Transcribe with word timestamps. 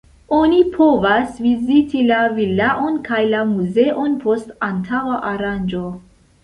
Oni 0.35 0.61
povas 0.77 1.35
viziti 1.47 2.01
la 2.13 2.23
vilaon 2.39 2.99
kaj 3.11 3.23
la 3.35 3.45
muzeon 3.53 4.21
post 4.27 4.53
antaŭa 4.71 5.21
aranĝo. 5.37 5.89